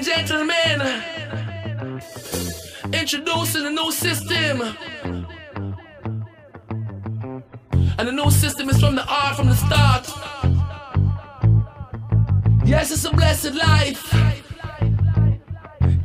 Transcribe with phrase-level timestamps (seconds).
[0.00, 0.80] and gentlemen,
[2.92, 4.62] introducing a new system.
[7.98, 10.08] And the new system is from the art from the start.
[12.64, 14.14] Yes, it's a blessed life.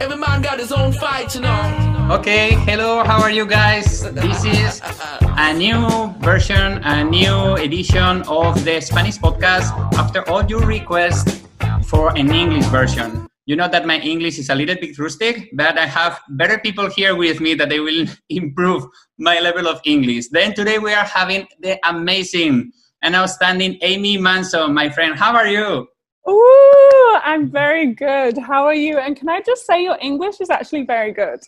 [0.01, 2.07] Every man got his own fight, you know.
[2.11, 4.01] Okay, hello, how are you guys?
[4.11, 4.81] This is
[5.21, 11.43] a new version, a new edition of the Spanish podcast after all your requests
[11.83, 13.24] for an English version.
[13.45, 16.89] You know that my English is a little bit rustic, but I have better people
[16.89, 18.85] here with me that they will improve
[19.19, 20.29] my level of English.
[20.29, 22.71] Then today we are having the amazing
[23.03, 25.15] and outstanding Amy Manson, my friend.
[25.15, 25.87] How are you?
[26.27, 28.35] Ooh, I'm very good.
[28.39, 28.97] How are you?
[28.97, 31.39] And can I just say your English is actually very good?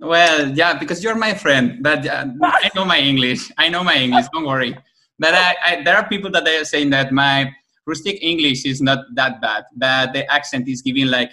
[0.00, 3.52] Well, yeah, because you're my friend, but uh, I know my English.
[3.58, 4.24] I know my English.
[4.32, 4.74] Don't worry.
[5.18, 7.52] But I, I, there are people that are saying that my
[7.86, 11.30] rustic English is not that bad, but the accent is giving like,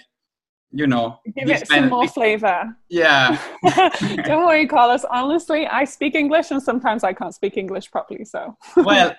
[0.72, 2.76] you know, give it some more flavor.
[2.88, 3.38] Yeah.
[4.24, 5.04] Don't worry, Carlos.
[5.10, 8.24] Honestly, I speak English, and sometimes I can't speak English properly.
[8.24, 8.56] So.
[8.76, 9.14] well,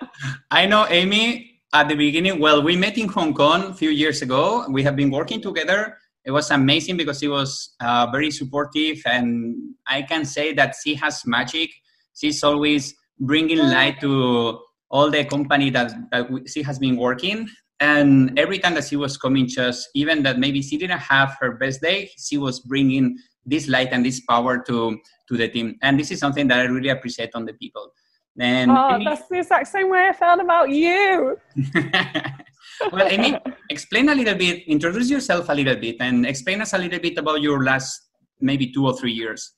[0.50, 4.22] I know Amy at the beginning, well, we met in Hong Kong a few years
[4.22, 4.66] ago.
[4.68, 5.96] We have been working together.
[6.24, 10.94] It was amazing because he was uh, very supportive, and I can say that she
[10.96, 11.70] has magic.
[12.14, 17.48] She's always bringing light to all the company that, that she has been working.
[17.82, 21.50] And every time that she was coming, just even that maybe she didn't have her
[21.58, 25.74] best day, she was bringing this light and this power to to the team.
[25.82, 27.92] And this is something that I really appreciate on the people.
[28.38, 31.36] And oh, Amy, that's the exact same way I felt about you.
[32.92, 33.36] well, Amy,
[33.68, 37.18] explain a little bit, introduce yourself a little bit, and explain us a little bit
[37.18, 38.00] about your last
[38.40, 39.54] maybe two or three years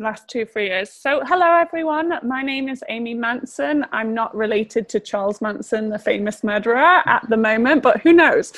[0.00, 0.90] last two, three years.
[0.90, 2.14] So, hello everyone.
[2.22, 3.84] My name is Amy Manson.
[3.92, 8.52] I'm not related to Charles Manson, the famous murderer, at the moment, but who knows?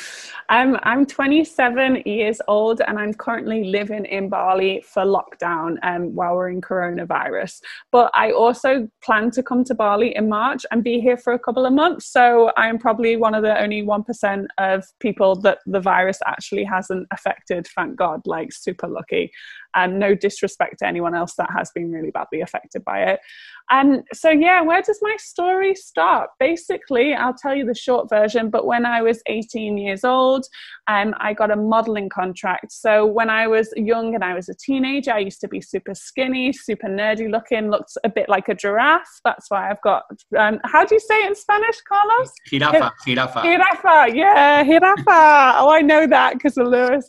[0.48, 6.36] Um, I'm 27 years old and I'm currently living in Bali for lockdown um, while
[6.36, 7.60] we're in coronavirus.
[7.90, 11.38] But I also plan to come to Bali in March and be here for a
[11.38, 12.06] couple of months.
[12.06, 17.08] So, I'm probably one of the only 1% of people that the virus actually hasn't
[17.10, 19.32] affected, thank God, like super lucky
[19.74, 23.20] and no disrespect to anyone else that has been really badly affected by it.
[23.70, 26.30] And so, yeah, where does my story start?
[26.38, 30.46] Basically, I'll tell you the short version, but when I was 18 years old,
[30.88, 32.72] um, I got a modeling contract.
[32.72, 35.94] So, when I was young and I was a teenager, I used to be super
[35.94, 39.20] skinny, super nerdy looking, looked a bit like a giraffe.
[39.24, 40.04] That's why I've got,
[40.38, 42.32] um, how do you say it in Spanish, Carlos?
[42.50, 43.42] Jirafa, jirafa.
[43.42, 45.54] Jirafa, yeah, jirafa.
[45.58, 47.08] oh, I know that because of Lewis.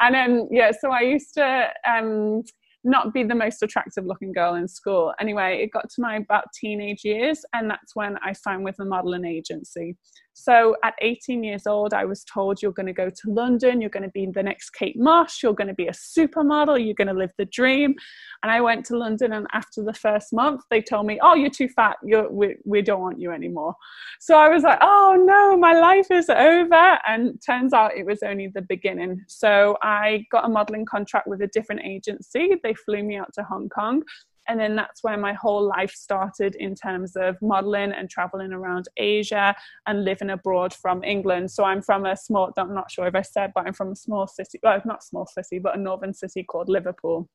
[0.00, 2.42] And then, yeah, so I used to, um,
[2.88, 5.12] not be the most attractive looking girl in school.
[5.20, 8.84] Anyway, it got to my about teenage years, and that's when I signed with a
[8.84, 9.96] modeling agency.
[10.40, 13.90] So at 18 years old, I was told you're going to go to London, you're
[13.90, 17.08] going to be the next Kate Moss, you're going to be a supermodel, you're going
[17.08, 17.96] to live the dream.
[18.44, 21.50] And I went to London, and after the first month, they told me, "Oh, you're
[21.50, 21.96] too fat.
[22.04, 23.74] You're, we, we don't want you anymore."
[24.20, 28.22] So I was like, "Oh no, my life is over." And turns out it was
[28.22, 29.20] only the beginning.
[29.26, 32.52] So I got a modeling contract with a different agency.
[32.62, 34.04] They flew me out to Hong Kong
[34.48, 38.88] and then that's where my whole life started in terms of modeling and traveling around
[38.96, 39.54] Asia
[39.86, 41.50] and living abroad from England.
[41.50, 43.96] So I'm from a small, I'm not sure if I said, but I'm from a
[43.96, 47.28] small city, well, not small city, but a northern city called Liverpool.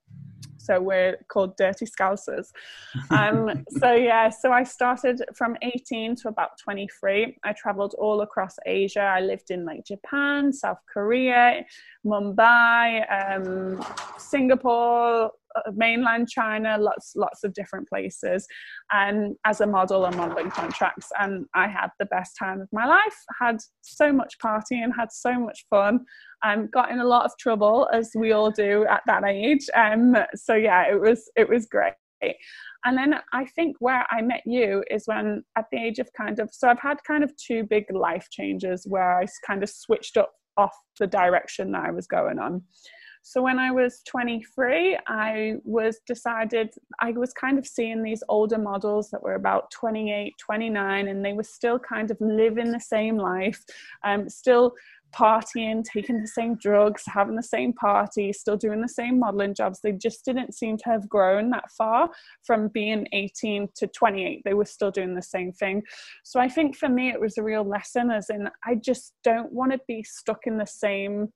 [0.64, 2.48] So we're called Dirty Scousers.
[3.10, 7.38] Um, so yeah, so I started from 18 to about 23.
[7.44, 9.02] I traveled all across Asia.
[9.02, 11.64] I lived in like Japan, South Korea,
[12.06, 13.86] Mumbai, um,
[14.18, 18.48] Singapore, uh, mainland China, lots lots of different places,
[18.92, 21.12] and as a model and modeling contracts.
[21.20, 23.18] And I had the best time of my life.
[23.40, 26.06] Had so much partying, had so much fun.
[26.44, 29.68] Um, got in a lot of trouble as we all do at that age.
[29.76, 31.94] Um, so yeah, it was it was great.
[32.86, 36.40] And then I think where I met you is when at the age of kind
[36.40, 40.18] of so I've had kind of two big life changes where I kind of switched
[40.18, 42.62] up off the direction that I was going on.
[43.26, 48.58] So when I was 23, I was decided, I was kind of seeing these older
[48.58, 53.18] models that were about 28, 29, and they were still kind of living the same
[53.18, 53.64] life,
[54.04, 54.74] um, still
[55.16, 59.80] partying, taking the same drugs, having the same party, still doing the same modeling jobs.
[59.82, 62.10] They just didn't seem to have grown that far
[62.44, 64.42] from being 18 to 28.
[64.44, 65.84] They were still doing the same thing.
[66.24, 69.52] So I think for me, it was a real lesson, as in, I just don't
[69.52, 71.30] want to be stuck in the same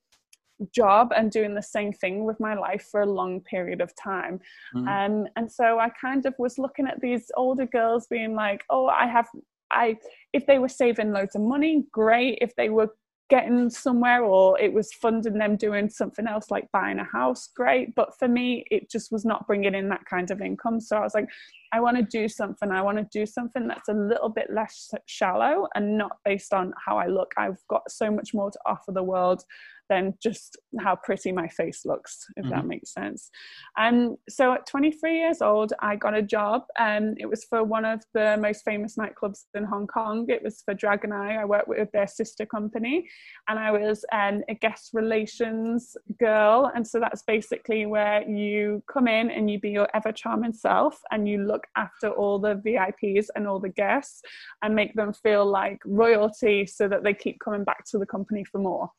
[0.74, 4.40] job and doing the same thing with my life for a long period of time.
[4.76, 4.88] Mm-hmm.
[4.88, 8.88] Um, and so I kind of was looking at these older girls being like, oh,
[8.88, 9.28] I have,
[9.72, 9.98] I,
[10.34, 12.40] if they were saving loads of money, great.
[12.42, 12.90] If they were
[13.30, 17.94] getting somewhere or it was funding them doing something else like buying a house great.
[17.96, 20.80] But for me it just was not bringing in that kind of income.
[20.80, 21.28] So i was like
[21.74, 24.92] i want to do something i want to do something that's a little bit less
[25.06, 28.92] shallow and not based on how i look i've got so much more to offer
[28.92, 29.44] the world
[29.90, 32.54] than just how pretty my face looks, if mm-hmm.
[32.54, 33.30] that makes sense.
[33.78, 37.64] And um, so at 23 years old, I got a job, and it was for
[37.64, 40.26] one of the most famous nightclubs in Hong Kong.
[40.30, 41.36] It was for Dragon-i.
[41.36, 43.08] I worked with their sister company,
[43.48, 46.72] and I was um, a guest relations girl.
[46.76, 51.00] And so that's basically where you come in and you be your ever charming self,
[51.12, 54.22] and you look after all the VIPs and all the guests,
[54.62, 58.44] and make them feel like royalty, so that they keep coming back to the company
[58.44, 58.90] for more.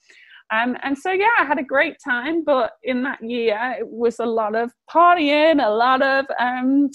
[0.51, 2.43] Um, and so, yeah, I had a great time.
[2.45, 6.91] But in that year, it was a lot of partying, a lot of um,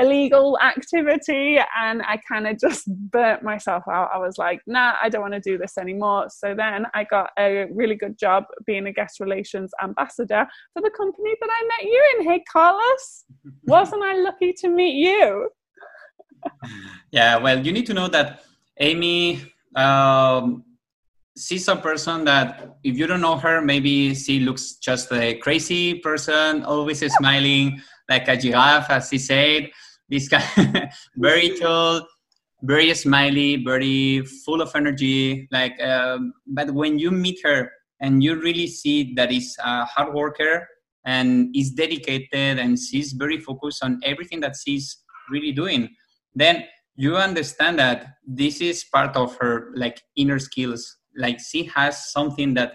[0.00, 1.58] illegal activity.
[1.78, 4.10] And I kind of just burnt myself out.
[4.12, 6.28] I was like, nah, I don't want to do this anymore.
[6.30, 10.90] So then I got a really good job being a guest relations ambassador for the
[10.90, 12.30] company that I met you in.
[12.30, 13.24] Hey, Carlos,
[13.64, 15.50] wasn't I lucky to meet you?
[17.10, 18.42] yeah, well, you need to know that
[18.78, 19.42] Amy.
[19.76, 20.64] Um,
[21.38, 25.94] she's a person that if you don't know her maybe she looks just a crazy
[25.94, 29.70] person always smiling like a giraffe as she said
[30.10, 30.44] this guy
[31.16, 32.06] very tall
[32.62, 35.48] very smiley very full of energy.
[35.50, 37.70] Like um, but when you meet her
[38.00, 40.68] and you really see that is a hard worker
[41.06, 44.98] and is dedicated and she's very focused on everything that she's
[45.30, 45.88] really doing
[46.34, 46.64] then
[46.96, 50.98] you understand that this is part of her like inner skills.
[51.16, 52.74] Like she has something that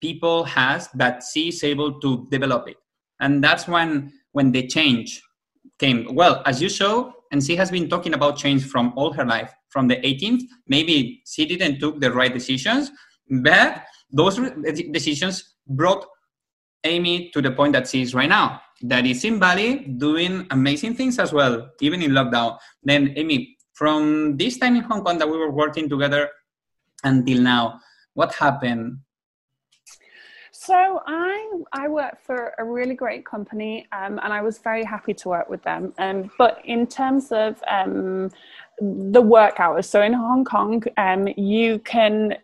[0.00, 2.76] people has that she is able to develop it.
[3.20, 5.22] And that's when when the change
[5.78, 9.24] came well as you show and she has been talking about change from all her
[9.24, 12.90] life from the 18th maybe she didn't took the right decisions
[13.42, 14.38] but those
[14.92, 16.06] decisions brought
[16.86, 18.60] amy to the point that she is right now.
[18.82, 22.58] That is in bali doing amazing things as well even in lockdown.
[22.82, 26.28] Then amy from this time in hong kong that we were working together
[27.04, 27.80] until now
[28.14, 28.98] what happened
[30.66, 35.14] so I I work for a really great company, um, and I was very happy
[35.14, 35.92] to work with them.
[35.98, 38.30] Um, but in terms of um,
[38.80, 42.34] the work hours, so in Hong Kong, um, you can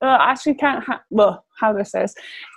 [0.00, 0.82] uh, actually can't.
[0.84, 2.14] Ha- well, how this?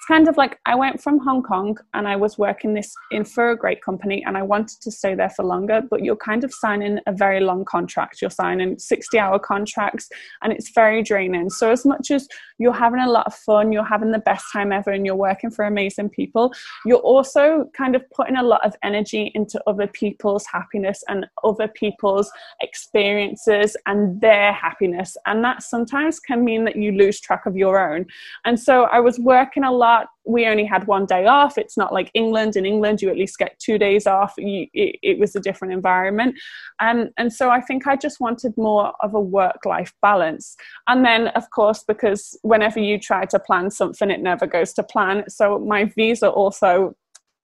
[0.07, 3.51] Kind of like I went from Hong Kong and I was working this in for
[3.51, 6.53] a great company and I wanted to stay there for longer, but you're kind of
[6.53, 8.21] signing a very long contract.
[8.21, 10.07] You're signing 60 hour contracts
[10.41, 11.49] and it's very draining.
[11.49, 12.27] So, as much as
[12.57, 15.51] you're having a lot of fun, you're having the best time ever, and you're working
[15.51, 16.53] for amazing people,
[16.85, 21.67] you're also kind of putting a lot of energy into other people's happiness and other
[21.67, 22.31] people's
[22.61, 25.17] experiences and their happiness.
[25.25, 28.05] And that sometimes can mean that you lose track of your own.
[28.45, 31.57] And so, I was working a lot we only had one day off.
[31.57, 32.55] It's not like England.
[32.55, 34.33] In England, you at least get two days off.
[34.37, 36.35] You, it, it, was a different environment.
[36.79, 40.55] And, and so I think I just wanted more of a work life balance.
[40.87, 44.83] And then, of course, because whenever you try to plan something, it never goes to
[44.83, 45.23] plan.
[45.29, 46.95] So my visa also,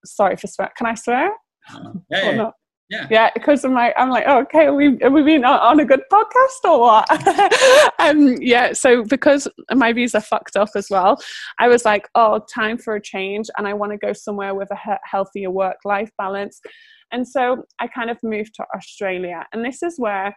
[0.05, 1.31] sorry for swear, can I swear?
[2.11, 2.49] Yeah, yeah.
[2.89, 3.07] Yeah.
[3.09, 5.85] Yeah, because I'm like, I'm like, oh, okay, are we, are we been on a
[5.85, 7.93] good podcast or what?
[7.99, 11.17] um, yeah, so because my visa fucked up as well,
[11.59, 14.69] I was like, oh, time for a change, and I want to go somewhere with
[14.71, 16.59] a healthier work-life balance.
[17.11, 20.35] And so I kind of moved to Australia, and this is where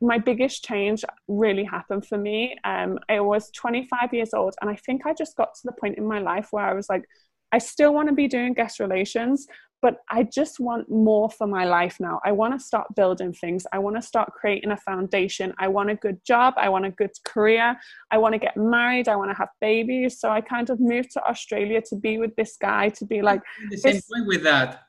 [0.00, 2.56] my biggest change really happened for me.
[2.64, 5.98] Um, I was 25 years old, and I think I just got to the point
[5.98, 7.04] in my life where I was like,
[7.52, 9.46] I still want to be doing guest relations,
[9.82, 12.20] but I just want more for my life now.
[12.24, 13.66] I want to start building things.
[13.72, 15.54] I want to start creating a foundation.
[15.58, 16.54] I want a good job.
[16.56, 17.76] I want a good career.
[18.10, 19.08] I want to get married.
[19.08, 20.20] I want to have babies.
[20.20, 23.40] So I kind of moved to Australia to be with this guy, to be like.
[23.70, 24.82] The same point with that.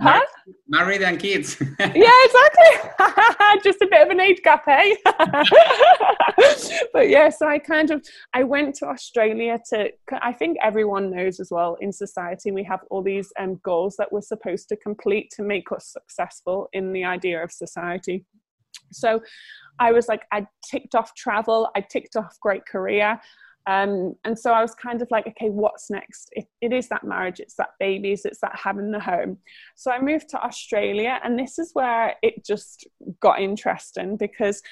[0.00, 0.20] Huh?
[0.68, 1.56] Married and kids.
[1.80, 2.90] yeah, exactly.
[3.64, 4.94] Just a bit of an age gap, eh?
[6.92, 9.90] but yeah, so I kind of I went to Australia to.
[10.22, 14.12] I think everyone knows as well in society we have all these um, goals that
[14.12, 18.24] we're supposed to complete to make us successful in the idea of society.
[18.92, 19.20] So
[19.80, 23.20] I was like, I ticked off travel, I ticked off great career.
[23.68, 26.30] Um, and so I was kind of like, okay, what's next?
[26.32, 29.36] It, it is that marriage, it's that babies, it's that having the home.
[29.76, 32.88] So I moved to Australia, and this is where it just
[33.20, 34.62] got interesting because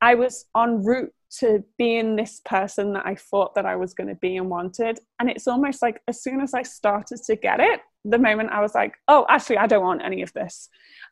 [0.00, 4.08] I was en route to being this person that I thought that I was going
[4.08, 5.00] to be and wanted.
[5.20, 8.60] And it's almost like as soon as I started to get it, the moment I
[8.60, 10.68] was like, oh, actually, I don't want any of this.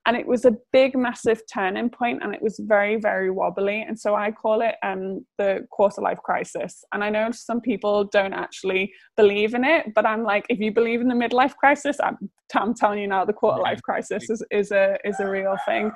[0.06, 3.82] And it was a big, massive turning point, and it was very, very wobbly.
[3.86, 6.84] And so I call it um, the quarter life crisis.
[6.92, 10.72] And I know some people don't actually believe in it, but I'm like, if you
[10.72, 14.44] believe in the midlife crisis, I'm, I'm telling you now, the quarter life crisis is,
[14.50, 15.90] is a is a real thing.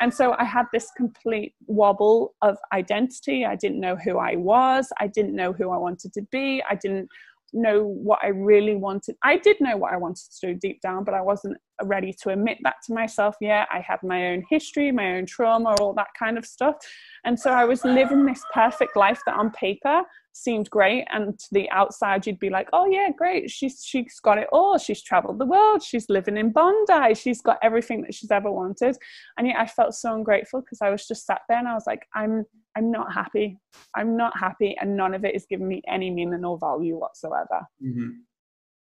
[0.00, 3.46] And so I had this complete wobble of identity.
[3.46, 4.92] I didn't know who I was.
[5.00, 6.62] I didn't know who I wanted to be.
[6.68, 7.08] I didn't
[7.52, 9.16] know what I really wanted.
[9.22, 12.30] I did know what I wanted to do deep down, but I wasn't ready to
[12.30, 13.68] admit that to myself yet.
[13.72, 16.76] I had my own history, my own trauma, all that kind of stuff.
[17.24, 21.04] And so I was living this perfect life that on paper seemed great.
[21.10, 23.50] And to the outside, you'd be like, oh, yeah, great.
[23.50, 24.78] She's, she's got it all.
[24.78, 25.82] She's traveled the world.
[25.82, 27.14] She's living in Bondi.
[27.14, 28.96] She's got everything that she's ever wanted.
[29.38, 31.86] And yet I felt so ungrateful because I was just sat there and I was
[31.86, 32.44] like, I'm,
[32.76, 33.58] I'm not happy.
[33.94, 34.76] I'm not happy.
[34.80, 37.66] And none of it is giving me any meaning or value whatsoever.
[37.82, 38.10] Mm-hmm.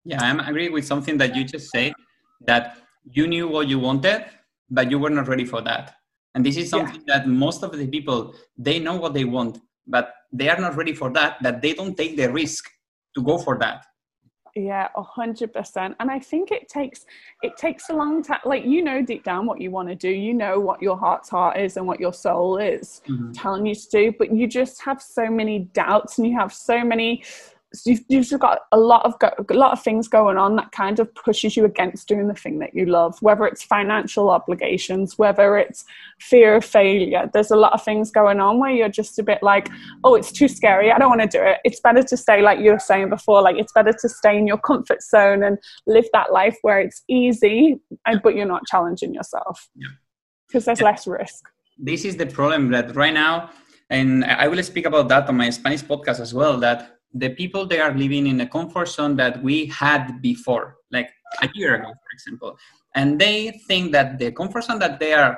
[0.06, 1.94] Yeah, I'm agree with something that you just said
[2.48, 4.26] that you knew what you wanted,
[4.70, 5.96] but you were not ready for that.
[6.34, 7.18] And this is something yeah.
[7.18, 10.94] that most of the people they know what they want, but they are not ready
[10.94, 11.38] for that.
[11.44, 12.66] That they don't take the risk
[13.16, 13.86] to go for that.
[14.56, 15.96] Yeah, a hundred percent.
[16.00, 17.06] And I think it takes
[17.42, 18.40] it takes a long time.
[18.46, 20.10] Like you know deep down what you want to do.
[20.10, 23.32] You know what your heart's heart is and what your soul is mm-hmm.
[23.32, 24.14] telling you to do.
[24.18, 27.24] But you just have so many doubts and you have so many
[27.74, 30.72] so you've, you've got a lot of go, a lot of things going on that
[30.72, 35.18] kind of pushes you against doing the thing that you love whether it's financial obligations
[35.18, 35.86] whether it's
[36.20, 37.30] fear of failure.
[37.34, 39.70] There's a lot of things going on where you're just a bit like
[40.04, 40.92] oh it's too scary.
[40.92, 41.60] I don't want to do it.
[41.64, 44.48] It's better to stay like you were saying before like it's better to stay in
[44.48, 47.80] your comfort zone and live that life where it's easy
[48.24, 49.70] but you're not challenging yourself.
[50.48, 50.66] Because yeah.
[50.66, 50.86] there's yeah.
[50.86, 51.46] less risk.
[51.78, 53.50] This is the problem that right now
[53.92, 57.66] and i will speak about that on my spanish podcast as well that the people
[57.66, 61.10] they are living in a comfort zone that we had before, like
[61.42, 62.58] a year ago, for example,
[62.96, 65.38] and they think that the comfort zone that they are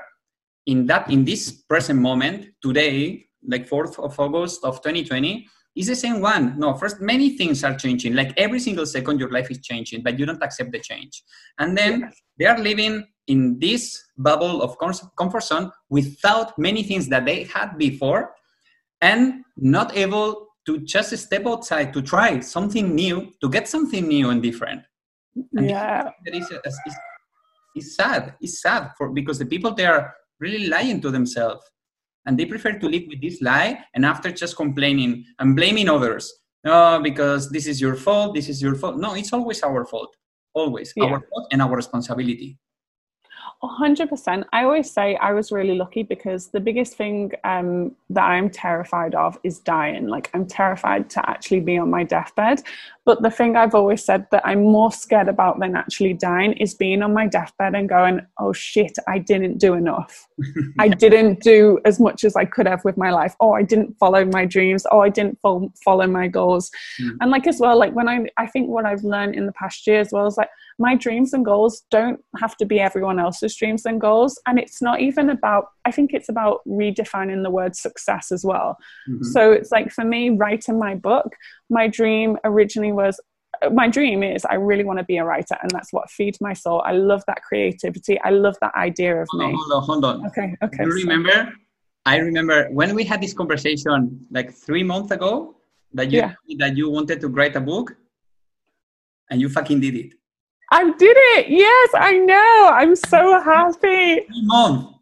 [0.65, 5.95] in that in this present moment today, like 4th of August of 2020, is the
[5.95, 6.57] same one.
[6.57, 8.13] No, first many things are changing.
[8.13, 11.23] Like every single second, your life is changing, but you don't accept the change.
[11.59, 12.21] And then yes.
[12.37, 14.77] they are living in this bubble of
[15.17, 18.33] comfort zone without many things that they had before
[19.01, 24.29] and not able to just step outside to try something new to get something new
[24.29, 24.81] and different.
[25.55, 26.09] And yeah.
[26.25, 26.95] that uh, is, is,
[27.75, 31.63] is sad it's sad for because the people they are really lying to themselves.
[32.25, 36.31] And they prefer to live with this lie and after just complaining and blaming others.
[36.63, 38.97] No because this is your fault this is your fault.
[38.97, 40.15] No it's always our fault
[40.53, 40.93] always.
[40.95, 41.05] Yeah.
[41.05, 42.57] our fault and our responsibility
[43.63, 44.43] 100%.
[44.51, 49.15] I always say I was really lucky because the biggest thing um, that I'm terrified
[49.15, 50.07] of is dying.
[50.07, 52.61] Like, I'm terrified to actually be on my deathbed.
[53.05, 56.73] But the thing I've always said that I'm more scared about than actually dying is
[56.73, 60.25] being on my deathbed and going, oh shit, I didn't do enough.
[60.79, 63.35] I didn't do as much as I could have with my life.
[63.41, 64.85] Oh, I didn't follow my dreams.
[64.89, 66.71] Oh, I didn't fo- follow my goals.
[67.01, 67.17] Mm.
[67.19, 69.85] And like as well, like when I, I think what I've learned in the past
[69.85, 73.55] year as well is like my dreams and goals don't have to be everyone else's
[73.55, 74.39] dreams and goals.
[74.47, 78.77] And it's not even about, I think it's about redefining the word success as well.
[79.09, 79.23] Mm-hmm.
[79.23, 81.35] So it's like for me, writing my book,
[81.73, 83.19] my dream originally was
[83.71, 86.53] my dream is I really want to be a writer, and that's what feeds my
[86.53, 86.81] soul.
[86.85, 88.19] I love that creativity.
[88.21, 89.47] I love that idea of hold me.
[89.47, 90.27] On, hold on, hold on.
[90.27, 90.83] Okay, okay.
[90.83, 90.97] You so.
[90.97, 91.53] remember?
[92.05, 95.55] I remember when we had this conversation like three months ago
[95.93, 96.33] that you yeah.
[96.57, 97.95] that you wanted to write a book,
[99.29, 100.13] and you fucking did it.
[100.71, 101.49] I did it.
[101.49, 102.69] Yes, I know.
[102.73, 104.21] I'm so happy.
[104.21, 104.92] Three months.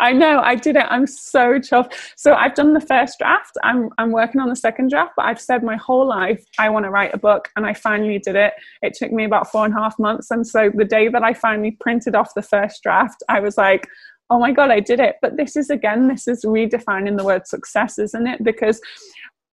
[0.00, 0.86] I know I did it.
[0.88, 1.94] I'm so chuffed.
[2.16, 3.56] So I've done the first draft.
[3.62, 6.84] I'm I'm working on the second draft, but I've said my whole life I want
[6.84, 8.54] to write a book, and I finally did it.
[8.82, 11.32] It took me about four and a half months, and so the day that I
[11.32, 13.86] finally printed off the first draft, I was like,
[14.30, 17.46] "Oh my god, I did it!" But this is again, this is redefining the word
[17.46, 18.42] success, isn't it?
[18.42, 18.80] Because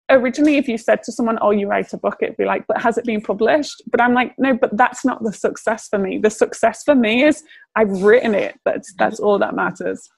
[0.08, 2.80] originally if you said to someone oh you write a book it'd be like but
[2.80, 6.16] has it been published but i'm like no but that's not the success for me
[6.16, 7.42] the success for me is
[7.74, 10.08] i've written it that's that's all that matters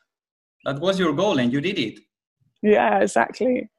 [0.65, 1.99] that was your goal and you did it.
[2.63, 3.71] Yeah, exactly.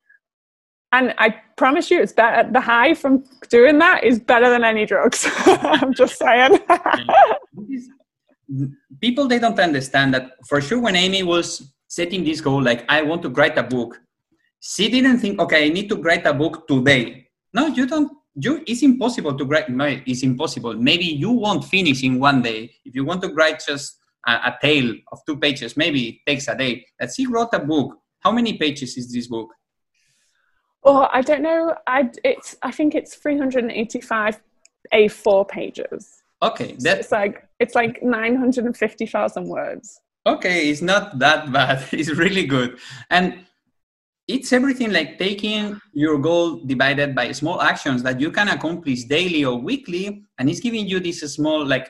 [0.92, 2.50] And I promise you, it's better.
[2.52, 5.28] The high from doing that is better than any drugs.
[5.46, 6.60] I'm just saying.
[9.00, 10.80] People they don't understand that for sure.
[10.80, 14.02] When Amy was setting this goal, like I want to write a book,
[14.60, 17.28] she didn't think, okay, I need to write a book today.
[17.54, 18.12] No, you don't.
[18.36, 19.70] You it's impossible to write.
[19.70, 20.74] No, it's impossible.
[20.74, 22.72] Maybe you won't finish in one day.
[22.84, 25.78] If you want to write just a, a tale of two pages.
[25.78, 26.86] Maybe it takes a day.
[27.00, 27.98] Let's see, wrote a book.
[28.20, 29.50] How many pages is this book?
[30.84, 31.76] Oh, I don't know.
[31.88, 34.40] I it's I think it's 385
[34.94, 36.24] A4 pages.
[36.42, 40.00] Okay, that's it's like it's like nine hundred and fifty thousand words.
[40.26, 41.86] Okay, it's not that bad.
[41.92, 43.46] It's really good, and
[44.28, 49.44] it's everything like taking your goal divided by small actions that you can accomplish daily
[49.44, 51.90] or weekly, and it's giving you this small like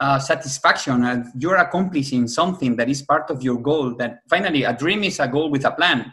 [0.00, 3.94] uh, satisfaction and you're accomplishing something that is part of your goal.
[3.96, 6.12] That finally, a dream is a goal with a plan.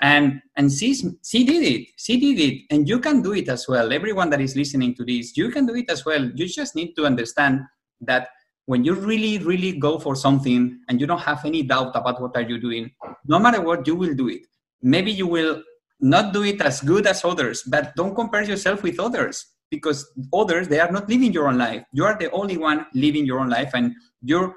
[0.00, 1.88] And and she she did it.
[1.96, 2.62] She did it.
[2.70, 3.92] And you can do it as well.
[3.92, 6.24] Everyone that is listening to this you can do it as well.
[6.34, 7.60] You just need to understand
[8.00, 8.28] that
[8.66, 12.36] when you really really go for something and you don't have any doubt about what
[12.36, 12.90] are you doing
[13.26, 14.42] no matter what you will do it.
[14.82, 15.62] Maybe you will
[16.00, 19.98] not do it as good as others but don't compare yourself with others because
[20.40, 23.40] others they are not living your own life you are the only one living your
[23.42, 23.94] own life and
[24.32, 24.54] your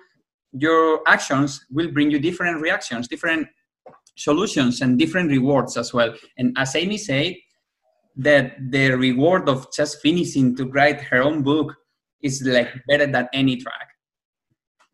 [0.66, 3.48] your actions will bring you different reactions different
[4.16, 6.14] solutions and different rewards as well.
[6.38, 7.36] And as Amy said,
[8.18, 11.76] that the reward of just finishing to write her own book
[12.22, 13.90] is like better than any track.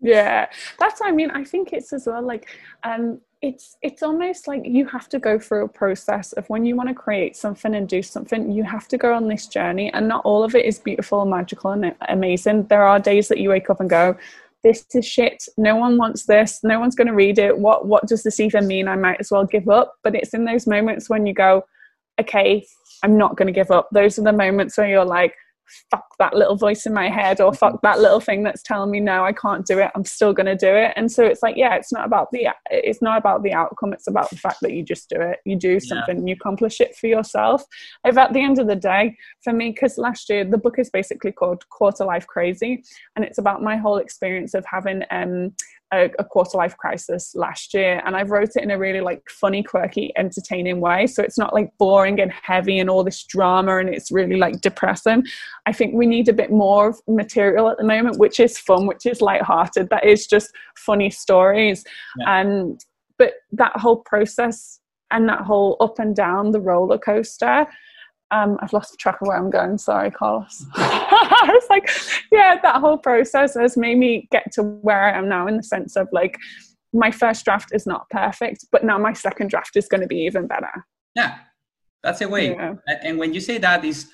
[0.01, 0.47] Yeah,
[0.79, 1.29] that's what I mean.
[1.29, 2.47] I think it's as well like
[2.83, 6.75] um it's it's almost like you have to go through a process of when you
[6.75, 10.07] want to create something and do something you have to go on this journey and
[10.07, 12.67] not all of it is beautiful and magical and amazing.
[12.67, 14.15] There are days that you wake up and go
[14.63, 15.43] this is shit.
[15.57, 16.59] No one wants this.
[16.63, 17.57] No one's going to read it.
[17.57, 18.87] What what does this even mean?
[18.87, 19.95] I might as well give up.
[20.03, 21.65] But it's in those moments when you go
[22.19, 22.63] okay
[23.03, 23.89] i'm not going to give up.
[23.91, 25.33] Those are the moments where you're like
[25.89, 28.99] fuck that little voice in my head or fuck that little thing that's telling me
[28.99, 30.93] no i can't do it i'm still going to do it.
[30.95, 34.07] And so it's like yeah it's not about the it's not about the outcome it's
[34.07, 35.39] about the fact that you just do it.
[35.45, 36.25] You do something yeah.
[36.27, 37.63] you accomplish it for yourself.
[38.05, 40.89] If at the end of the day for me because last year the book is
[40.89, 42.83] basically called quarter life crazy
[43.15, 45.53] and it's about my whole experience of having um
[45.93, 49.21] a, a, quarter life crisis last year and i wrote it in a really like
[49.29, 51.07] funny quirky entertaining way.
[51.07, 54.61] So it's not like boring and heavy and all this drama and it's really like
[54.61, 55.23] depressing.
[55.65, 59.05] I think we need a bit more material at the moment which is fun which
[59.05, 59.89] is light-hearted.
[59.89, 61.83] That is just funny stories.
[62.17, 62.41] Yeah.
[62.41, 62.85] and
[63.17, 64.79] but that whole process
[65.11, 67.67] and that whole up and down the roller coaster
[68.31, 69.77] um, I've lost track of where I'm going.
[69.77, 70.65] Sorry, Carlos.
[70.75, 71.89] I was like,
[72.31, 75.63] yeah, that whole process has made me get to where I am now in the
[75.63, 76.37] sense of like,
[76.93, 80.17] my first draft is not perfect, but now my second draft is going to be
[80.25, 80.85] even better.
[81.15, 81.37] Yeah,
[82.03, 82.51] that's a way.
[82.51, 82.75] Yeah.
[83.03, 84.09] And when you say that, is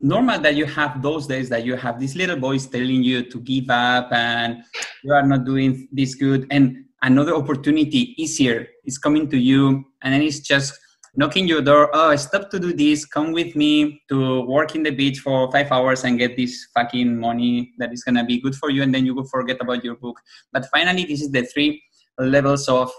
[0.00, 3.40] normal that you have those days that you have this little voice telling you to
[3.40, 4.62] give up and
[5.04, 10.14] you are not doing this good, and another opportunity easier is coming to you, and
[10.14, 10.78] then it's just
[11.16, 13.04] knocking your door oh stop to do this.
[13.04, 17.18] Come with me to work in the beach for five hours and get this fucking
[17.18, 19.84] money that is going to be good for you and then you will forget about
[19.84, 20.18] your book.
[20.52, 21.82] But finally this is the three
[22.18, 22.90] levels of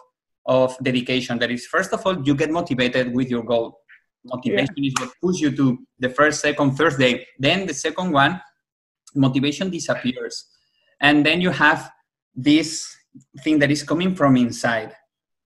[0.45, 1.39] of dedication.
[1.39, 3.80] That is first of all you get motivated with your goal.
[4.24, 4.88] Motivation yeah.
[4.89, 7.26] is what pushes you to the first second third day.
[7.39, 8.41] Then the second one
[9.15, 10.45] motivation disappears.
[11.00, 11.91] And then you have
[12.36, 12.88] this
[13.43, 14.95] thing that is coming from inside.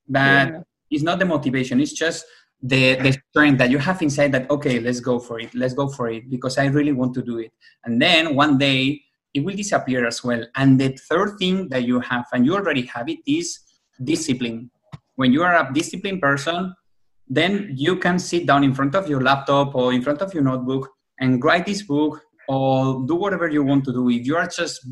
[0.08, 0.60] That yeah.
[0.91, 1.80] is not the motivation.
[1.80, 2.25] It's just
[2.67, 5.88] the the strength that you have inside that okay let's go for it let's go
[5.88, 7.51] for it because i really want to do it.
[7.84, 9.01] And then one day
[9.34, 10.43] it will disappear as well.
[10.56, 13.60] And the third thing that you have and you already have it is
[14.04, 14.71] discipline.
[15.15, 16.73] When you are a disciplined person
[17.28, 20.43] then you can sit down in front of your laptop or in front of your
[20.43, 24.10] notebook and write this book or do whatever you want to do.
[24.10, 24.88] If you are just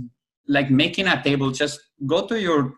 [0.48, 2.74] like making a table just go to your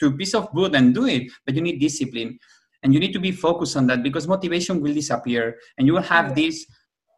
[0.00, 1.30] to piece of wood and do it.
[1.44, 2.38] But you need discipline
[2.82, 6.02] and you need to be focused on that because motivation will disappear and you will
[6.02, 6.66] have this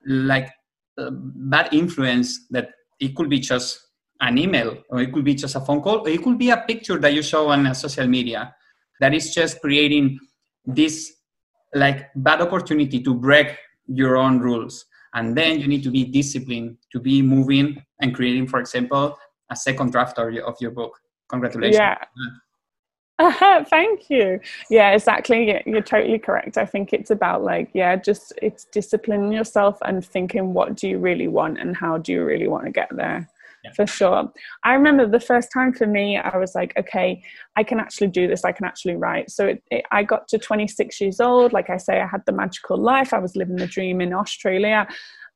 [0.07, 0.51] like
[0.98, 2.70] uh, bad influence that
[3.01, 3.81] it could be just
[4.20, 6.57] an email or it could be just a phone call or it could be a
[6.57, 8.55] picture that you show on social media
[9.01, 10.18] that is just creating
[10.64, 11.12] this
[11.75, 14.85] like bad opportunity to break your own rules.
[15.14, 19.18] And then you need to be disciplined to be moving and creating for example
[19.51, 20.98] a second draft of your, of your book.
[21.29, 21.79] Congratulations.
[21.79, 21.96] Yeah
[23.68, 24.40] Thank you.
[24.70, 25.61] Yeah, exactly.
[25.66, 26.56] You're totally correct.
[26.56, 30.98] I think it's about like, yeah, just it's disciplining yourself and thinking what do you
[30.98, 33.28] really want and how do you really want to get there.
[33.64, 33.72] Yeah.
[33.74, 34.32] For sure.
[34.64, 37.22] I remember the first time for me, I was like, okay,
[37.56, 38.44] I can actually do this.
[38.44, 39.30] I can actually write.
[39.30, 41.52] So it, it, I got to 26 years old.
[41.52, 43.14] Like I say, I had the magical life.
[43.14, 44.88] I was living the dream in Australia.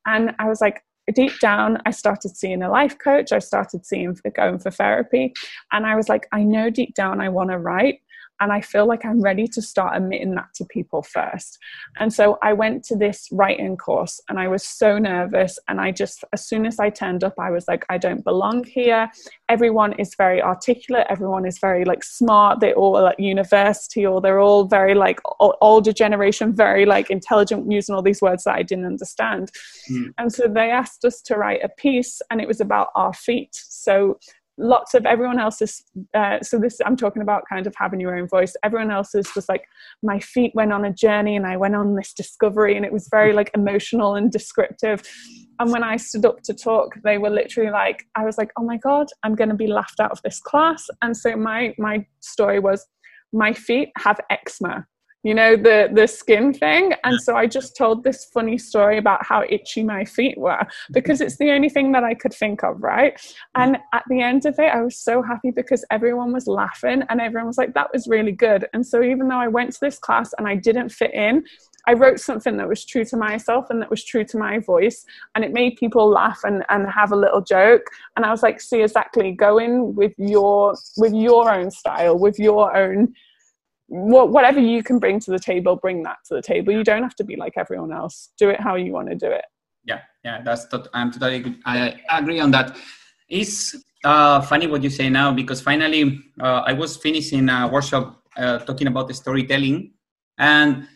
[0.07, 0.83] And I was like,
[1.15, 3.33] deep down, I started seeing a life coach.
[3.33, 5.33] I started seeing going for therapy,
[5.73, 8.01] and I was like, I know deep down I want to write.
[8.41, 11.59] And I feel like I'm ready to start admitting that to people first.
[11.99, 15.59] And so I went to this writing course and I was so nervous.
[15.69, 18.65] And I just, as soon as I turned up, I was like, I don't belong
[18.65, 19.11] here.
[19.49, 24.41] Everyone is very articulate, everyone is very like smart, they're all at university or they're
[24.41, 28.87] all very like older generation, very like intelligent, using all these words that I didn't
[28.87, 29.51] understand.
[29.91, 30.13] Mm.
[30.19, 33.51] And so they asked us to write a piece and it was about our feet.
[33.53, 34.19] So
[34.59, 38.29] lots of everyone else's uh, so this i'm talking about kind of having your own
[38.29, 38.55] voice.
[38.63, 39.65] Everyone else's was like
[40.03, 43.09] my feet went on a journey and i went on this discovery and it was
[43.11, 45.03] very like emotional and descriptive.
[45.59, 48.65] And when i stood up to talk they were literally like i was like oh
[48.65, 50.87] my god i'm going to be laughed out of this class.
[51.03, 52.87] And so my my story was
[53.33, 54.87] my feet have eczema
[55.27, 56.93] you know the the skin thing.
[57.03, 61.21] And so i just told this funny story about how itchy my feet were because
[61.21, 63.15] it's the only thing that i could think of right?
[63.57, 67.21] And at the end of it i was so happy because everyone was laughing and
[67.21, 68.69] everyone was like that was really good.
[68.73, 71.45] And so even though i went to this class and i didn't fit in
[71.89, 75.05] I wrote something that was true to myself and that was true to my voice,
[75.35, 77.85] and it made people laugh and, and have a little joke.
[78.17, 82.41] And I was like, see, exactly, go in with your with your own style, with
[82.41, 83.15] your own
[83.89, 86.73] what, whatever you can bring to the table, bring that to the table.
[86.73, 88.31] You don't have to be like everyone else.
[88.39, 89.45] Do it how you want to do it.
[89.85, 91.59] Yeah, yeah, that's tot- I'm totally good.
[91.65, 92.77] I agree on that.
[93.29, 98.23] It's uh, funny what you say now because finally uh, I was finishing a workshop
[98.37, 99.93] uh, talking about the storytelling,
[100.39, 100.89] and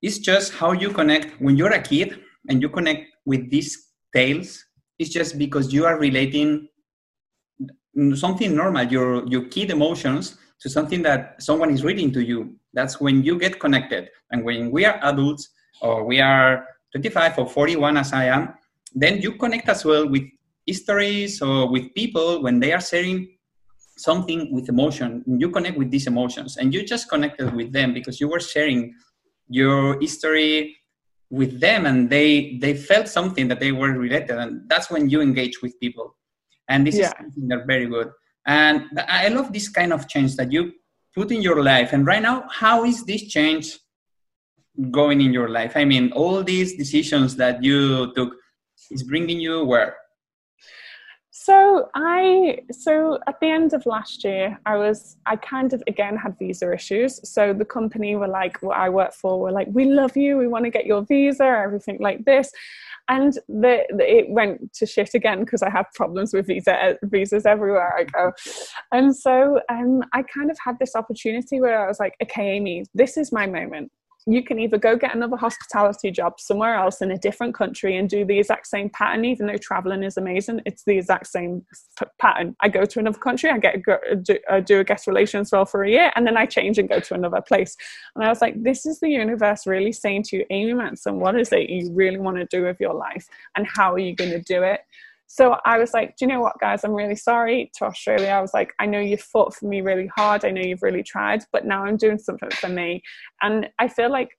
[0.00, 4.64] it's just how you connect when you're a kid and you connect with these tales.
[4.98, 6.68] It's just because you are relating
[8.14, 12.56] something normal, your your kid emotions to something that someone is reading to you.
[12.72, 14.08] That's when you get connected.
[14.30, 18.54] And when we are adults or we are 25 or 41 as I am,
[18.94, 20.22] then you connect as well with
[20.66, 23.36] histories or with people when they are sharing
[23.96, 25.24] something with emotion.
[25.26, 28.94] You connect with these emotions and you just connected with them because you were sharing
[29.48, 30.76] your history
[31.30, 35.20] with them and they they felt something that they were related and that's when you
[35.20, 36.16] engage with people
[36.68, 37.06] and this yeah.
[37.06, 38.10] is something that very good
[38.46, 40.72] and I love this kind of change that you
[41.14, 41.92] put in your life.
[41.92, 43.78] And right now, how is this change
[44.90, 45.76] going in your life?
[45.76, 48.34] I mean, all these decisions that you took
[48.90, 49.96] is bringing you where?
[51.30, 56.16] So I so at the end of last year, I was I kind of again
[56.16, 57.20] had visa issues.
[57.28, 60.48] So the company were like, what I work for were like, we love you, we
[60.48, 62.50] want to get your visa, everything like this
[63.08, 67.46] and the, the, it went to shit again because I have problems with visa visas
[67.46, 68.32] everywhere I go.
[68.92, 72.84] And so um, I kind of had this opportunity where I was like, okay, Amy,
[72.94, 73.90] this is my moment
[74.26, 78.08] you can either go get another hospitality job somewhere else in a different country and
[78.08, 81.62] do the exact same pattern even though traveling is amazing it's the exact same
[81.98, 82.56] p- pattern.
[82.60, 85.84] I go to another country i get a, do, do a guest relations role for
[85.84, 87.76] a year and then i change and go to another place.
[88.14, 91.38] And i was like this is the universe really saying to you amy manson what
[91.38, 94.30] is it you really want to do with your life and how are you going
[94.30, 94.80] to do it
[95.26, 96.84] so I was like, do you know what, guys?
[96.84, 98.28] I'm really sorry to Australia.
[98.28, 100.44] I was like, I know you've fought for me really hard.
[100.44, 103.02] I know you've really tried, but now I'm doing something for me.
[103.42, 104.30] And I feel like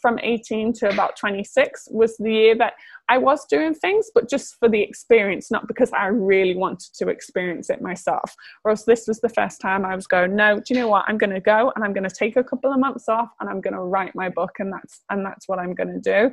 [0.00, 2.74] from 18 to about 26 was the year that
[3.08, 7.08] I was doing things, but just for the experience, not because I really wanted to
[7.08, 8.34] experience it myself.
[8.62, 11.04] Whereas this was the first time I was going, no, do you know what?
[11.06, 13.50] I'm going to go and I'm going to take a couple of months off and
[13.50, 16.32] I'm going to write my book, and that's and that's what I'm going to do.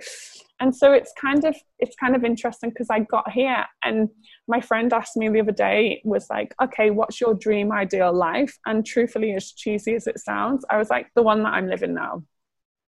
[0.62, 4.08] And so it's kind of it's kind of interesting because I got here and
[4.48, 8.58] my friend asked me the other day was like, okay, what's your dream ideal life?
[8.68, 11.96] And truthfully, as cheesy as it sounds, I was like, the one that I'm living
[11.96, 12.24] now.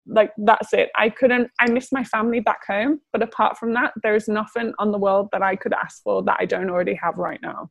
[0.06, 0.90] Like that's it.
[0.96, 4.90] I couldn't i miss my family back home but apart from that there's nothing on
[4.92, 7.70] the world that i could ask for that i don't already have right now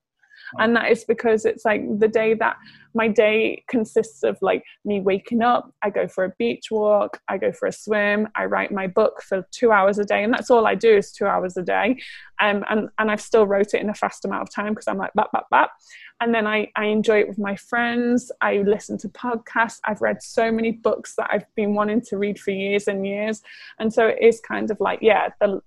[0.59, 2.57] and that is because it's like the day that
[2.93, 7.37] my day consists of like me waking up i go for a beach walk i
[7.37, 10.49] go for a swim i write my book for two hours a day and that's
[10.49, 11.97] all i do is two hours a day.
[12.41, 14.97] Um, and, and i've still wrote it in a fast amount of time because i'm
[14.97, 15.71] like bap bap bap.
[16.19, 20.21] And then I, I enjoy it with my friends i listen to podcasts i've read
[20.21, 23.41] so many books that i've been wanting to read for years and years.
[23.79, 25.61] And so it is kind of like yeah the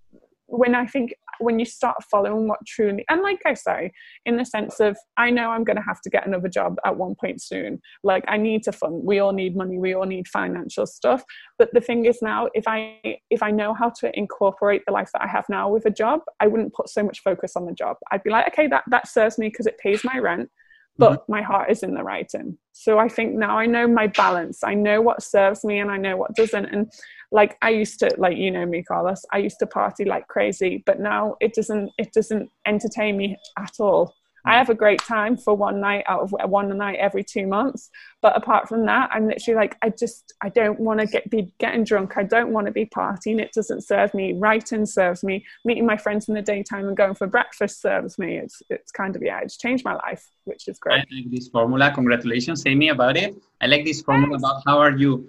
[0.56, 3.92] when I think when you start following what truly and like I say,
[4.24, 7.14] in the sense of I know I'm gonna have to get another job at one
[7.14, 7.80] point soon.
[8.02, 11.24] Like I need to fund we all need money, we all need financial stuff.
[11.58, 12.98] But the thing is now if I
[13.30, 16.20] if I know how to incorporate the life that I have now with a job,
[16.40, 17.96] I wouldn't put so much focus on the job.
[18.10, 20.50] I'd be like, okay, that, that serves me because it pays my rent
[20.96, 21.32] but mm-hmm.
[21.32, 22.56] my heart is in the writing.
[22.72, 24.62] So I think now I know my balance.
[24.62, 26.66] I know what serves me and I know what doesn't.
[26.66, 26.92] And
[27.34, 30.84] like I used to, like you know me, Carlos, I used to party like crazy,
[30.86, 34.14] but now it doesn't it doesn't entertain me at all.
[34.46, 34.58] I hmm.
[34.58, 37.90] have a great time for one night out of one night every two months.
[38.22, 41.52] But apart from that, I'm literally like, I just, I don't want to get be
[41.58, 42.16] getting drunk.
[42.16, 43.40] I don't want to be partying.
[43.40, 44.34] It doesn't serve me.
[44.34, 45.44] Writing serves me.
[45.64, 48.38] Meeting my friends in the daytime and going for breakfast serves me.
[48.38, 51.00] It's, it's kind of, yeah, it's changed my life, which is great.
[51.00, 51.90] I like this formula.
[51.92, 53.34] Congratulations, Amy, about it.
[53.60, 54.44] I like this formula Thanks.
[54.44, 55.28] about how are you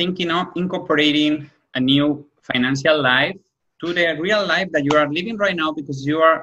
[0.00, 1.34] thinking of incorporating
[1.78, 2.06] a new
[2.50, 3.36] financial life
[3.80, 6.38] to the real life that you are living right now because you are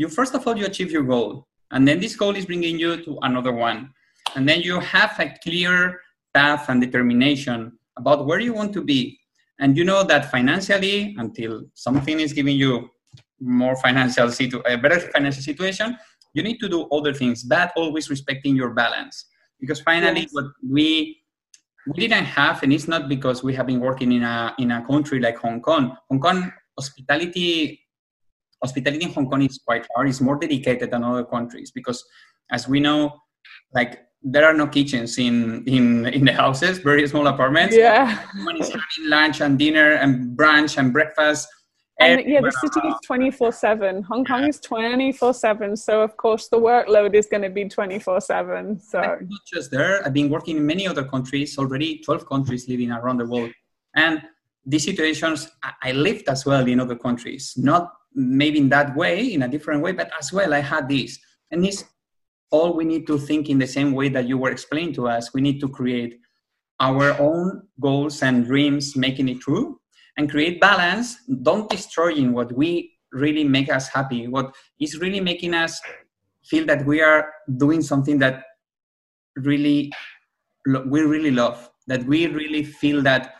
[0.00, 3.02] you first of all you achieve your goal and then this goal is bringing you
[3.02, 3.92] to another one.
[4.34, 6.00] And then you have a clear
[6.34, 9.18] path and determination about where you want to be.
[9.58, 12.90] And you know that financially until something is giving you
[13.40, 15.98] more financial situ- a better financial situation
[16.34, 17.42] you need to do other things.
[17.42, 19.24] But always respecting your balance.
[19.58, 20.32] Because finally yes.
[20.32, 21.22] what we
[21.86, 24.84] we didn't have and it's not because we have been working in a in a
[24.86, 27.80] country like hong kong hong kong hospitality
[28.62, 30.08] hospitality in Hong Kong is quite hard.
[30.08, 32.04] It's more dedicated than other countries because,
[32.50, 33.12] as we know,
[33.74, 37.76] like there are no kitchens in in in the houses, very small apartments.
[37.76, 41.48] Yeah, everyone is having lunch and dinner and brunch and breakfast.
[41.98, 44.02] And yeah, the city is 24 7.
[44.02, 44.48] Hong Kong yeah.
[44.48, 45.76] is 24 7.
[45.76, 48.80] So, of course, the workload is going to be 24 7.
[48.80, 52.92] So, not just there, I've been working in many other countries, already 12 countries living
[52.92, 53.50] around the world.
[53.94, 54.22] And
[54.66, 55.48] these situations
[55.82, 59.82] I lived as well in other countries, not maybe in that way, in a different
[59.82, 61.18] way, but as well, I had this.
[61.50, 61.84] And it's
[62.50, 65.32] all we need to think in the same way that you were explaining to us.
[65.32, 66.20] We need to create
[66.80, 69.80] our own goals and dreams, making it true,
[70.16, 75.54] and create balance, don't destroying what we really make us happy, what is really making
[75.54, 75.80] us
[76.44, 78.44] feel that we are doing something that
[79.36, 79.92] really
[80.86, 83.34] we really love, that we really feel that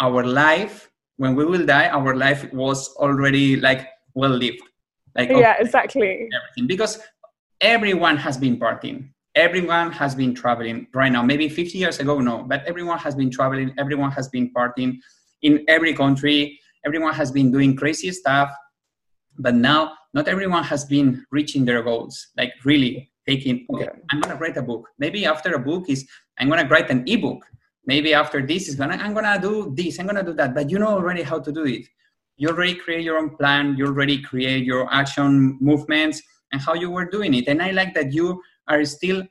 [0.00, 4.62] our life when we will die, our life was already like well lived.
[5.14, 6.28] Like yeah, exactly.
[6.38, 6.98] Everything because
[7.60, 9.10] everyone has been partying.
[9.34, 11.22] Everyone has been traveling right now.
[11.22, 13.72] Maybe 50 years ago, no, but everyone has been traveling.
[13.78, 14.98] Everyone has been partying
[15.42, 16.58] in every country.
[16.84, 18.50] Everyone has been doing crazy stuff.
[19.38, 22.28] But now, not everyone has been reaching their goals.
[22.36, 23.66] Like really taking.
[23.72, 24.88] Okay, I'm gonna write a book.
[24.98, 26.06] Maybe after a book is
[26.38, 27.44] I'm gonna write an ebook
[27.86, 30.78] maybe after this is gonna i'm gonna do this i'm gonna do that but you
[30.78, 31.86] know already how to do it
[32.36, 36.90] you already create your own plan you already create your action movements and how you
[36.90, 39.22] were doing it and i like that you are still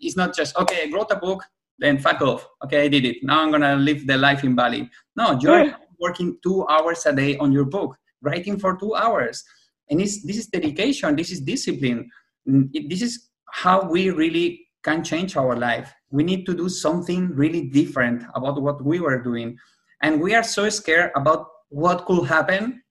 [0.00, 1.42] it's not just okay i wrote a book
[1.80, 4.88] then fuck off okay i did it now i'm gonna live the life in bali
[5.16, 5.76] no you're yeah.
[5.98, 9.42] working two hours a day on your book writing for two hours
[9.90, 12.08] and it's, this is dedication this is discipline
[12.48, 15.92] mm, this is how we really can change our life.
[16.10, 19.58] We need to do something really different about what we were doing.
[20.02, 22.82] And we are so scared about what could happen.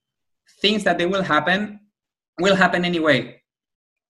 [0.62, 1.80] Things that they will happen
[2.39, 3.41] will happen anyway.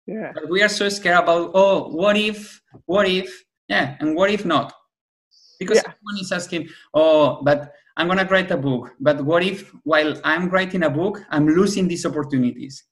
[0.06, 0.32] Yeah.
[0.34, 4.44] But we are so scared about, oh, what if, what if, yeah, and what if
[4.44, 4.72] not?
[5.58, 5.92] Because yeah.
[5.92, 8.94] everyone is asking, oh, but I'm going to write a book.
[9.00, 12.84] But what if while I'm writing a book, I'm losing these opportunities?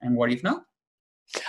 [0.00, 0.64] And what if not?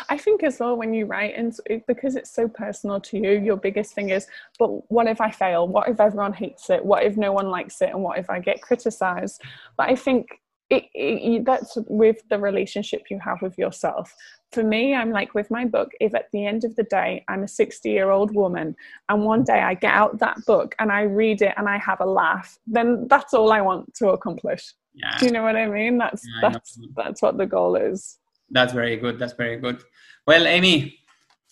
[0.10, 3.56] I think as well when you write, and because it's so personal to you, your
[3.56, 4.28] biggest thing is,
[4.60, 5.68] but what if I fail?
[5.68, 6.86] What if everyone hates it?
[6.86, 7.90] What if no one likes it?
[7.90, 9.42] And what if I get criticized?
[9.78, 10.41] But I think
[10.72, 14.16] it, it, that's with the relationship you have with yourself.
[14.54, 17.44] For me, I'm like with my book, if at the end of the day, I'm
[17.44, 18.76] a 60 year old woman
[19.10, 22.00] and one day I get out that book and I read it and I have
[22.00, 24.74] a laugh, then that's all I want to accomplish.
[24.94, 25.18] Yeah.
[25.20, 25.98] Do you know what I mean?
[25.98, 28.18] That's, yeah, that's, that's what the goal is.
[28.50, 29.20] That's very good.
[29.20, 29.84] That's very good.
[30.26, 31.00] Well, Amy,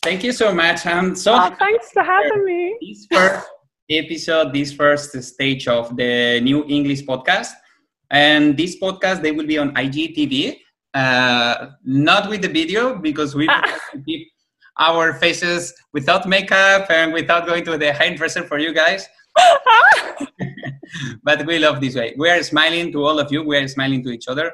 [0.01, 0.85] thank you so much.
[0.85, 2.77] I'm so oh, thanks for having me.
[2.81, 3.47] This first
[3.89, 7.51] episode, this first stage of the new English podcast.
[8.11, 10.57] And this podcast, they will be on IGTV,
[10.93, 13.47] uh, not with the video because we
[14.05, 14.27] keep
[14.79, 19.07] our faces without makeup and without going to the hairdresser for you guys.
[21.23, 22.15] but we love this way.
[22.17, 23.43] We are smiling to all of you.
[23.43, 24.51] We are smiling to each other.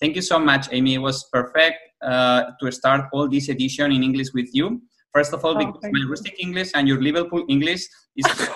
[0.00, 0.94] Thank you so much, Amy.
[0.94, 4.82] It was perfect uh, to start all this edition in English with you.
[5.12, 8.26] First of all, oh, because my rustic English and your Liverpool English is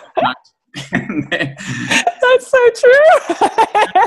[2.32, 3.46] That's so true.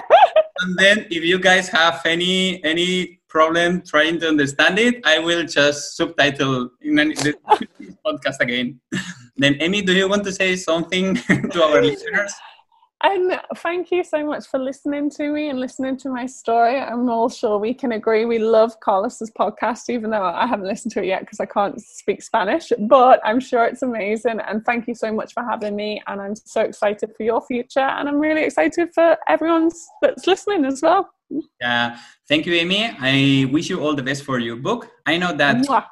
[0.61, 5.45] and then, if you guys have any any problem trying to understand it, I will
[5.45, 7.35] just subtitle in the
[8.05, 8.79] podcast again.
[9.37, 11.15] Then, Amy, do you want to say something
[11.51, 12.33] to our listeners?
[13.07, 16.79] And thank you so much for listening to me and listening to my story.
[16.79, 20.91] I'm all sure we can agree we love Carlos's podcast, even though I haven't listened
[20.93, 22.71] to it yet because I can't speak Spanish.
[22.79, 24.39] But I'm sure it's amazing.
[24.39, 26.01] And thank you so much for having me.
[26.07, 27.79] And I'm so excited for your future.
[27.79, 29.69] And I'm really excited for everyone
[30.01, 31.07] that's listening as well.
[31.61, 32.89] Yeah, thank you, Amy.
[32.99, 34.89] I wish you all the best for your book.
[35.05, 35.85] I know that Mwah.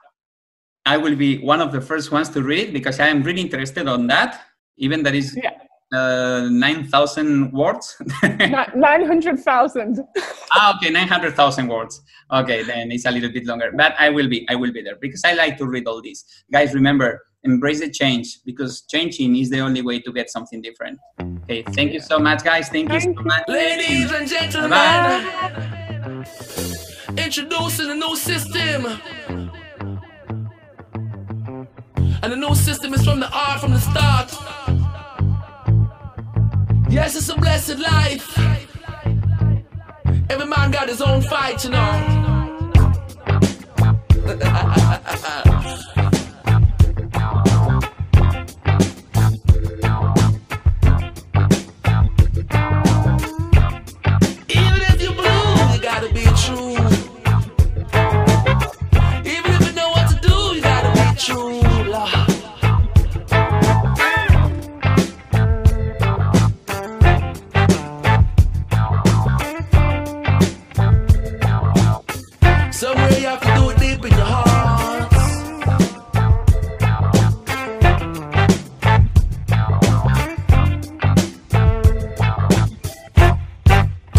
[0.88, 3.42] I will be one of the first ones to read it because I am really
[3.42, 4.42] interested on that.
[4.78, 5.52] Even that is yeah.
[5.94, 7.96] Uh, nine thousand words.
[8.24, 10.00] nine hundred thousand.
[10.52, 12.02] ah, okay, nine hundred thousand words.
[12.32, 14.46] Okay, then it's a little bit longer, but I will be.
[14.50, 16.26] I will be there because I like to read all this.
[16.52, 21.00] Guys, remember, embrace the change because changing is the only way to get something different.
[21.44, 22.70] Okay, thank you so much, guys.
[22.70, 23.44] Thank, thank you so much.
[23.48, 26.26] Ladies and gentlemen, Bye.
[27.18, 29.00] introducing a new system.
[32.24, 34.32] And the new system is from the art from the start.
[37.04, 38.40] Yes, it's a blessed life.
[40.30, 42.72] Every man got his own fight, you know.